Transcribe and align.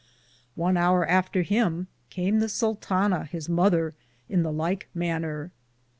One 0.55 0.77
houre 0.77 1.05
after 1.07 1.43
him 1.43 1.85
came 2.09 2.39
the 2.39 2.49
Sultana 2.49 3.25
his 3.25 3.47
mother, 3.47 3.93
in 4.29 4.41
the 4.41 4.51
lyke 4.51 4.89
maner. 4.95 5.51